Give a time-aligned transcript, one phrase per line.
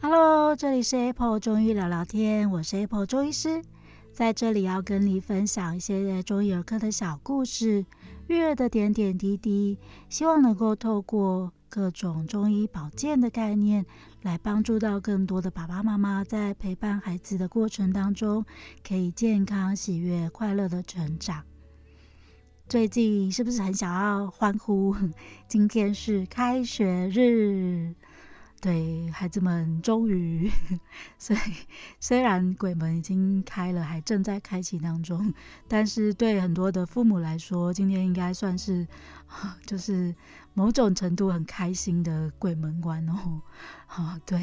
[0.00, 3.62] Hello，这里是 Apple 中医聊聊天，我是 Apple 中医师，
[4.10, 7.86] 在这里要跟你分享一些中医儿科的小故事，
[8.26, 9.78] 育儿的点点滴滴，
[10.10, 13.86] 希望能够透过各种中医保健的概念，
[14.20, 18.44] 来帮助到更多的爸爸妈妈在陪伴孩子的过程当中，
[18.86, 21.42] 可以健康、喜悦、快乐的成长。
[22.68, 24.94] 最近是不是很想要欢呼？
[25.48, 27.94] 今天是开学日。
[28.60, 30.48] 对，孩子们终于，
[31.18, 31.40] 所以
[31.98, 35.34] 虽然鬼门已经开了，还正在开启当中，
[35.66, 38.86] 但是对很多的父母来说，今天应该算是，
[39.66, 40.14] 就是
[40.54, 43.40] 某种程度很开心的鬼门关哦。
[43.88, 44.40] 啊，对，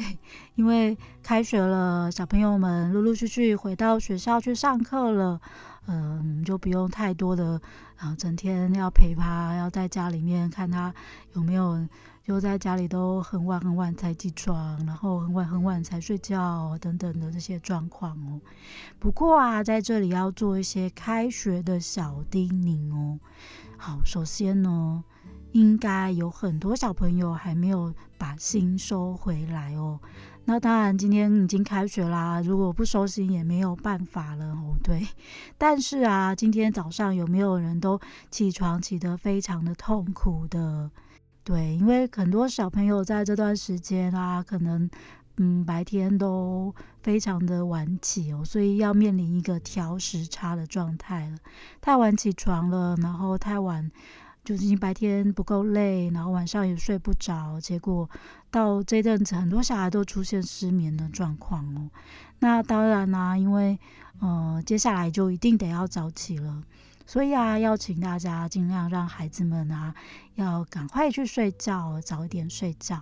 [0.55, 5.41] 因为开学了，小朋友们陆陆续续回到学校去上课了，
[5.87, 7.59] 嗯，就不用太多的
[7.97, 10.93] 啊，整天要陪他，要在家里面看他
[11.33, 11.87] 有没有。
[12.21, 18.39] 就在家里都很晚很晚才起床，然后很晚很晚才睡觉等等的这些状况哦。
[18.99, 23.19] 不过啊，在这里要做一些开学的小叮咛哦。
[23.77, 25.03] 好，首先呢，
[25.51, 29.99] 应该有很多小朋友还没有把心收回来哦。
[30.45, 34.75] 那当然，今天已经开学啦，如果不收心也没有办法了哦。
[34.83, 35.07] 对，
[35.59, 37.99] 但是啊，今天早上有没有人都
[38.31, 40.89] 起床起得非常的痛苦的？
[41.43, 44.89] 对，因为很多小朋友在这段时间啊，可能
[45.37, 51.37] 嗯白天都非常的晚起哦，所以要面临一个调时差的状态了。
[51.79, 53.91] 太晚起床了，然后太晚
[54.49, 58.09] 就是白天不够累，然后晚上也睡不着，结果
[58.49, 61.87] 到这阵子很多小孩都出现失眠的状况哦。
[62.39, 63.77] 那当然啦、因为
[64.19, 66.63] 呃接下来就一定得要早起了。
[67.05, 69.93] 所以啊，要请大家尽量让孩子们啊，
[70.33, 72.99] 要赶快去睡觉，早一点睡觉。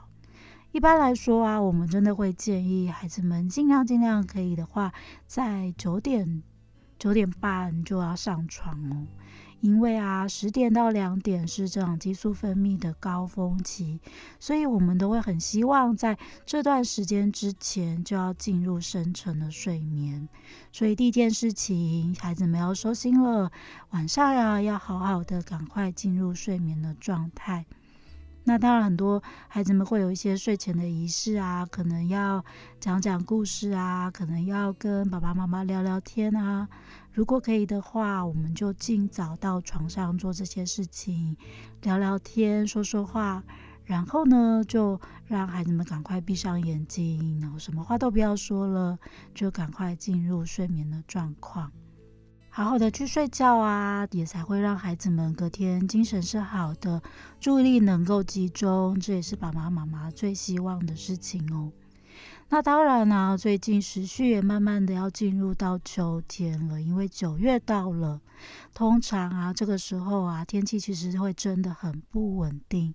[0.74, 4.92] 一般来说啊，我们真的会建议孩子们尽量尽量可以的话，
[5.26, 6.44] 在九点
[7.00, 9.08] 九点半就要上床哦。
[9.62, 14.00] 因为啊，十点到两点是这种激素分泌的高峰期，
[14.40, 20.30] 所以我们都会很希望在这段时间之前就要进入深层的睡眠。
[20.72, 23.52] 所以第一件事情，孩子们要收心了，
[23.90, 27.66] 晚上呀要好好的赶快进入睡眠的状态。
[28.44, 32.46] 那当然，很多孩子们会有一些睡前的仪式啊，可能要
[32.80, 36.70] 讲讲故事啊，可能要跟爸爸妈妈聊聊天啊。
[37.18, 41.36] 如果可以的话，我们就尽早到床上做这些事情，
[41.82, 43.44] 聊聊天，说说话，
[43.86, 49.00] 然后呢，就让孩子们赶快闭上眼睛，然后什么话都不要说了，
[49.34, 51.72] 就赶快进入睡眠的状况，
[52.52, 57.02] 好好的去睡觉啊，也才会让孩子们隔天精神是好的，
[57.40, 61.72] 注意力能够集中，这也是爸爸妈妈最希望的事情哦。
[62.50, 68.22] 那当然啦，最近时序也慢慢的要进入到秋天了，因为九月到了。
[68.74, 72.94] 通常啊，这个时候啊，天气其实会真的很不稳定。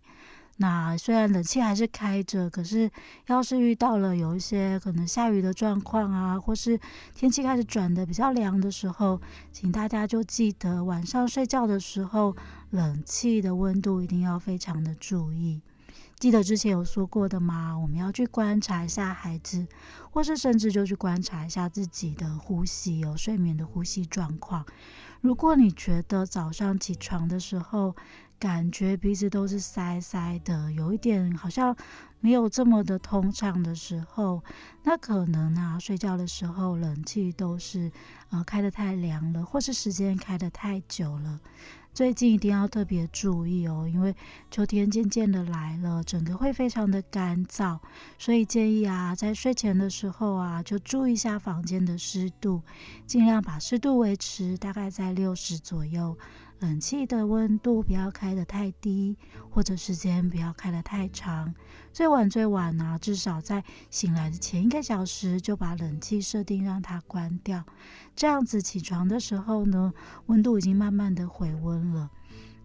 [0.59, 2.89] 那虽然冷气还是开着，可是
[3.27, 6.79] 要是遇到了有一些可能下雨的状况啊，或是
[7.15, 12.37] 天气开始转得比较凉的时候，请大家就记得晚上睡觉的时候，
[12.71, 15.61] 冷气的温度一定要非常的注意。
[16.23, 17.77] 记得之前有说过的吗？
[17.77, 19.67] 我们要去观察一下孩子，
[20.09, 24.65] 或是甚至就去观察一下自己的呼吸，有睡眠的呼吸状况。
[25.21, 27.97] 如果你觉得早上起床的时候，
[28.39, 31.77] 感觉鼻子都是塞塞的，有一点好像
[32.21, 34.45] 没有这么的通畅的时候，
[34.85, 37.91] 那可能啊，睡觉的时候冷气都是
[38.31, 41.41] 呃开得太凉了，或是时间开得太久了。
[41.95, 44.15] 最近一定要特别注意哦，因为
[44.51, 47.79] 秋天渐渐的来了，整个会非常的干燥，
[48.19, 52.63] 所以建议啊，在睡前的时候啊，就注意一下房间的湿度，
[53.07, 56.17] 尽量把湿度维持大概在六十左右。
[56.63, 59.17] 冷气的温度不要开得太低，
[59.51, 61.53] 或者时间不要开得太长。
[61.93, 67.65] 最晚最晚呢、至少在醒来的前一个小时就把冷气设定让它关掉。
[68.15, 69.93] 这样子起床的时候呢，
[70.27, 72.09] 温度已经慢慢的回温了。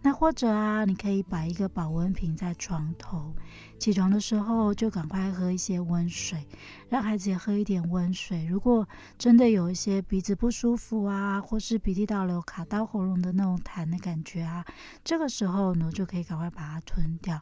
[0.08, 3.34] 那或者啊，你可以摆一个保温瓶在床头，
[3.78, 6.48] 起床的时候就赶快喝一些温水，
[6.88, 8.46] 让孩子也喝一点温水。
[8.46, 8.88] 如果
[9.18, 14.64] 真的有一些鼻子不舒服啊，或是鼻涕倒流卡到喉咙的那种痰的感觉啊，
[15.04, 17.38] 这个时候呢，就可以赶快把它吞掉。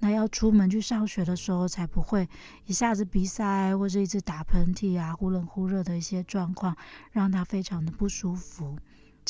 [0.00, 2.28] 那要出门去上学的时候，才不会
[2.66, 6.76] 一下子鼻塞或者一直打喷嚏啊，忽冷忽热的一些状况，
[7.12, 8.76] 让他非常的不舒服。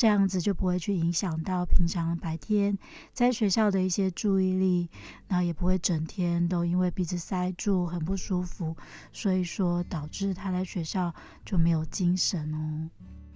[0.01, 2.75] 这样子就不会去影响到平常白天
[3.13, 4.89] 在学校的一些注意力，
[5.27, 8.75] 那也不会整天都因为鼻子塞住很不舒服，
[9.13, 11.13] 所以说导致他在学校
[11.45, 12.89] 就没有精神哦。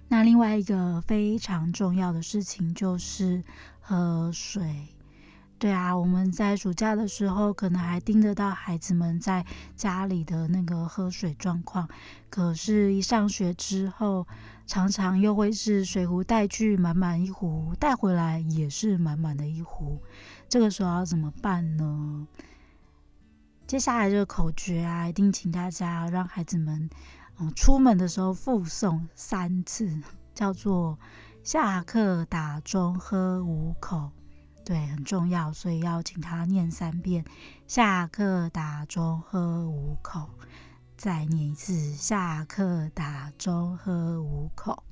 [0.08, 3.44] 那另外一个非常重要的事情就是
[3.80, 4.88] 喝水。
[5.58, 9.42] 对啊，我们在暑假的时候可能还盯得到孩子们在
[9.74, 11.88] 家里的那个喝水状况，
[12.28, 14.26] 可是，一上学之后，
[14.66, 20.02] 常常又会是水壶带去满满一壶，带回来也是满满的一壶。
[20.46, 22.26] 这个时候要怎么办呢？
[23.66, 26.90] 接下来这个口诀啊，一定请大家让孩子们，
[27.38, 30.02] 嗯，出门的时候复诵三次，
[30.34, 30.98] 叫做
[31.42, 34.10] “下课打钟喝五口”。
[34.66, 37.24] 对，很重要，所以要请他念三遍。
[37.68, 40.28] 下课打钟喝五口，
[40.96, 41.92] 再念一次。
[41.92, 44.82] 下课打钟喝五口。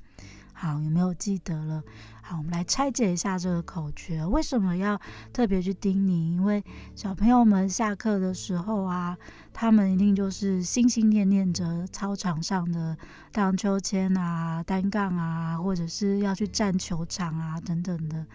[0.53, 1.83] 好，有没有记得了？
[2.21, 4.25] 好，我们来拆解一下这个口诀。
[4.25, 4.97] 为什么要
[5.33, 6.31] 特别去叮咛？
[6.31, 6.63] 因为
[6.95, 9.17] 小朋友们下课的时候啊，
[9.51, 12.97] 他们一定就是心心念念着操场上的
[13.33, 18.25] 荡秋千啊、单杠啊，或者是要去占球场啊等等的。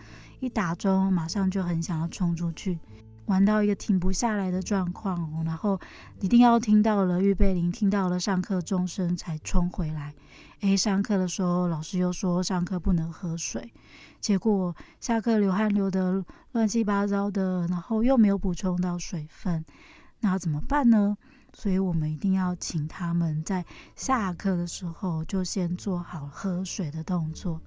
[0.40, 2.78] 一打钟，马上就很想要冲出去，
[3.26, 5.78] 玩到一个停不下来的状况，然后
[6.20, 10.14] 一定要听到了预备铃，听到了上课钟声才冲回来。
[10.60, 13.72] 诶，上课的时候老师又说上课不能喝水，
[14.20, 19.64] 结果下课流汗流得乱七八糟的，然后又没有补充到水分，
[20.20, 21.16] 那怎么办呢？
[21.52, 23.64] 所以我们一定要请他们在
[23.96, 27.60] 下课的时候就先做好喝水的动作。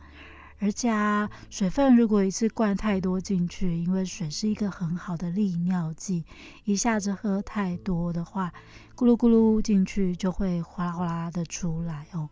[0.63, 6.23] 而且啊，水分如果一次灌太多进去，因为水是一个很好的利尿剂，
[6.63, 8.53] 一下子喝太多的话，
[8.95, 12.29] 咕噜咕噜进去就会哗啦哗啦的出来哦，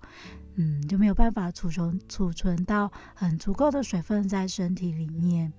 [0.55, 5.51] 嗯，就没有办法储存储存到很足够的水分在身体里面。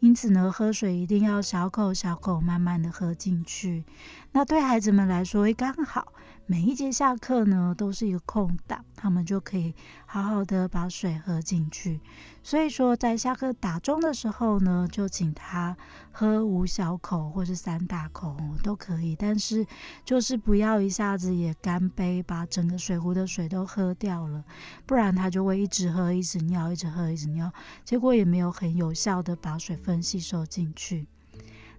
[0.00, 3.84] 因此呢，喝水一定要小口小口慢慢的喝进去。
[4.32, 6.12] 那对孩子们来说，刚好。
[6.50, 9.74] 每一节下课呢，都是一个空档，他们就可以
[10.06, 12.00] 好好的把水喝进去。
[12.42, 15.76] 所以说，在下课打钟的时候呢，就请他
[16.20, 19.64] 喝五小口或是三大口都可以，但是
[20.04, 24.44] 就是不要一下子也干杯，把整个水壶的水都喝掉了，
[24.84, 27.52] 不然它就会一直喝，一直尿，一直喝，一直尿，
[27.84, 31.06] 结果也没有很有效的把水分吸收进去。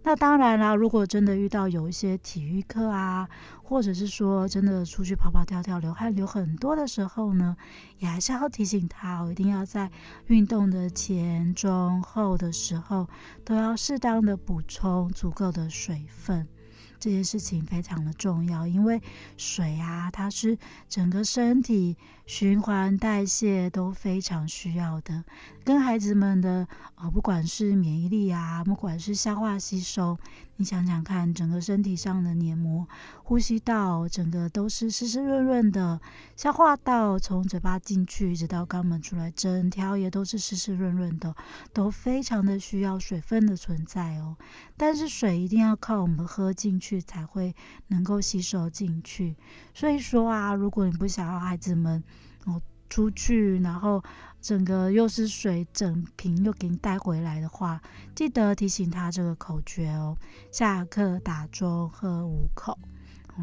[0.01, 3.29] 那当然啦，如果真的遇到有一些体育课啊，
[3.61, 7.55] 或者是说真的出去跑跑跳跳，流汗流很多的时候呢，
[7.97, 9.91] 也还是要提醒他，我一定要在
[10.27, 13.07] 运动的前、中、后的时候，
[13.43, 16.47] 都要适当的补充足够的水分。
[16.99, 19.01] 这件事情非常的重要，因为
[19.37, 20.57] 水啊，它是
[20.89, 21.95] 整个身体
[22.29, 25.23] 循环代谢都非常需要的，
[25.63, 30.15] 跟孩子们的呃，不管是免疫力啊，不管是消化吸收。
[30.57, 32.85] 你想想看，整个身体上的黏膜、
[33.23, 35.99] 呼吸道，整个都是湿湿润润的；
[36.35, 41.33] 消化道从嘴巴进去，一直到肛门出来，整条也都是湿湿润润的，
[41.73, 44.35] 都非常的需要水分的存在哦。
[44.77, 47.55] 但是水一定要靠我们喝进去，才会
[47.87, 49.35] 能够吸收进去。
[49.73, 52.03] 所以说啊，如果你不想要孩子们
[52.89, 54.04] 出去，然后
[54.42, 57.81] 整个又是水，整瓶又给你带回来的话，
[58.16, 60.18] 记得提醒他这个口诀哦。
[60.52, 62.78] 下课打钟喝五口，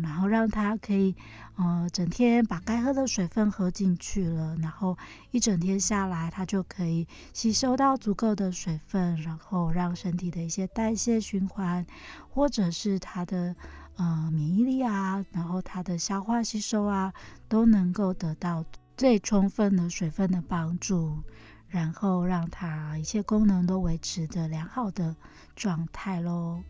[0.02, 1.14] 然后让他可以
[1.56, 4.96] 呃整天把该喝的水分喝进去了，然后
[5.30, 11.86] 一整天下来，他就可以吸收到足够的水分，然后让身体的一些代谢循环，
[12.30, 13.54] 或者是他的
[13.96, 17.12] 呃免疫力啊，然后他的消化吸收啊，
[17.48, 18.64] 都能够得到。
[18.96, 21.22] 最充分的水分的帮助，
[21.68, 25.14] 然后让它一切功能都维持着良好的
[25.54, 26.62] 状态喽。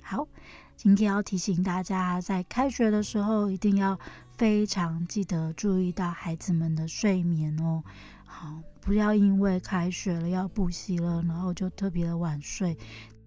[0.00, 0.28] 好，
[0.76, 3.98] 今天要提醒大家，在开学的时候一定要
[4.36, 7.82] 非常记得注意到孩子们的睡眠哦。
[8.24, 12.78] 好，不要因为开学了要补习了，然后就特别的晚睡，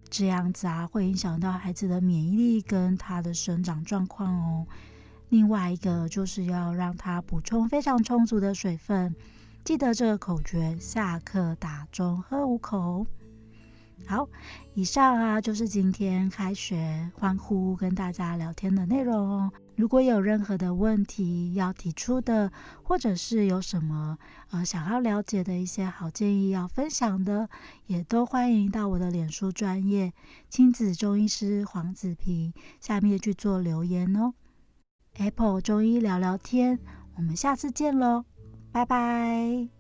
[0.09, 4.65] 这样子啊会影响到孩子的免疫力跟他的生长状况哦。
[5.29, 9.13] 另外一个就是要让它补充非常充足的水分，
[9.63, 13.05] 记得这个口诀：下课打钟喝五口。
[14.05, 14.29] 好，
[14.74, 19.51] 以上啊就是今天开学欢呼跟大家聊天的内容哦。
[19.75, 22.51] 如果有任何的问题要提出的，
[22.84, 24.17] 或者是有什么
[24.51, 27.50] 呃想要了解的一些好建议要分享的，
[27.88, 30.13] 也都欢迎到我的脸书专业
[30.50, 34.34] 亲子中医师黄子平下面去做留言哦。
[35.17, 36.79] Apple 中医聊聊天，
[37.15, 38.25] 我们下次见喽，
[38.71, 39.76] 拜拜。